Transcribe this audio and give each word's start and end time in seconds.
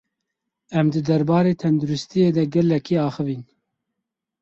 Em 0.79 0.87
di 0.93 0.99
derbarê 1.07 1.53
tendirustiyê 1.61 2.29
de 2.37 2.43
gelekî 2.53 2.95
axivîn. 3.07 3.43